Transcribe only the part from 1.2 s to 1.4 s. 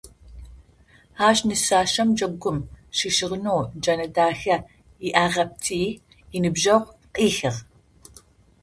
Ащ